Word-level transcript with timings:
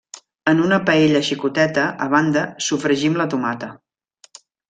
En 0.51 0.61
una 0.67 0.77
paella 0.87 1.19
xicoteta, 1.27 1.83
a 2.07 2.09
banda, 2.15 2.45
sofregim 2.69 3.21
la 3.21 3.29
tomata. 3.35 3.71